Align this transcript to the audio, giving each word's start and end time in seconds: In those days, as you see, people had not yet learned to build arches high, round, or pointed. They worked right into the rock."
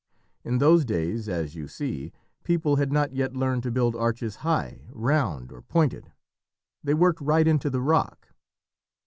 In 0.43 0.57
those 0.57 0.83
days, 0.83 1.29
as 1.29 1.53
you 1.53 1.67
see, 1.67 2.11
people 2.43 2.77
had 2.77 2.91
not 2.91 3.13
yet 3.13 3.35
learned 3.35 3.61
to 3.61 3.71
build 3.71 3.95
arches 3.95 4.37
high, 4.37 4.87
round, 4.89 5.51
or 5.51 5.61
pointed. 5.61 6.11
They 6.83 6.95
worked 6.95 7.21
right 7.21 7.47
into 7.47 7.69
the 7.69 7.81
rock." 7.81 8.29